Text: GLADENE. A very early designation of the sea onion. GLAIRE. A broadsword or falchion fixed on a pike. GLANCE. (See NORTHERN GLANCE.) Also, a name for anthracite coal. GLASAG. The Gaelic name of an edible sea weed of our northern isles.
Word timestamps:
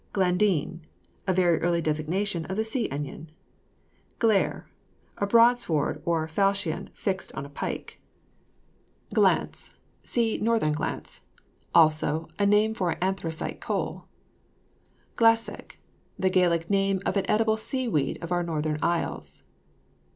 GLADENE. 0.13 0.81
A 1.27 1.33
very 1.33 1.59
early 1.61 1.79
designation 1.79 2.45
of 2.47 2.57
the 2.57 2.63
sea 2.63 2.89
onion. 2.89 3.29
GLAIRE. 4.17 4.65
A 5.19 5.27
broadsword 5.27 6.01
or 6.05 6.27
falchion 6.27 6.89
fixed 6.95 7.31
on 7.33 7.45
a 7.45 7.49
pike. 7.53 8.01
GLANCE. 9.13 9.73
(See 10.01 10.39
NORTHERN 10.39 10.71
GLANCE.) 10.71 11.21
Also, 11.75 12.29
a 12.39 12.47
name 12.47 12.73
for 12.73 12.97
anthracite 12.99 13.61
coal. 13.61 14.05
GLASAG. 15.17 15.77
The 16.17 16.31
Gaelic 16.31 16.67
name 16.67 16.99
of 17.05 17.15
an 17.15 17.29
edible 17.29 17.57
sea 17.57 17.87
weed 17.87 18.17
of 18.23 18.31
our 18.31 18.41
northern 18.41 18.79
isles. 18.81 19.43